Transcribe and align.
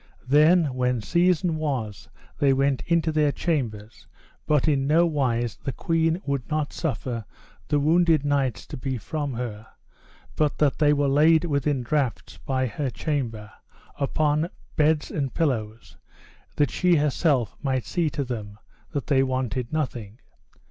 Then 0.27 0.73
when 0.73 0.99
season 0.99 1.57
was, 1.57 2.09
they 2.39 2.53
went 2.53 2.81
unto 2.91 3.11
their 3.11 3.31
chambers, 3.31 4.07
but 4.47 4.67
in 4.67 4.87
no 4.87 5.05
wise 5.05 5.57
the 5.57 5.71
queen 5.71 6.19
would 6.25 6.49
not 6.49 6.73
suffer 6.73 7.23
the 7.67 7.79
wounded 7.79 8.25
knights 8.25 8.65
to 8.65 8.77
be 8.77 8.97
from 8.97 9.35
her, 9.35 9.67
but 10.35 10.57
that 10.57 10.79
they 10.79 10.91
were 10.91 11.07
laid 11.07 11.45
within 11.45 11.83
draughts 11.83 12.39
by 12.39 12.65
her 12.65 12.89
chamber, 12.89 13.51
upon 13.95 14.49
beds 14.75 15.11
and 15.11 15.35
pillows, 15.35 15.97
that 16.55 16.71
she 16.71 16.95
herself 16.95 17.55
might 17.61 17.85
see 17.85 18.09
to 18.09 18.23
them, 18.23 18.57
that 18.93 19.05
they 19.05 19.21
wanted 19.21 19.71
nothing. 19.71 20.17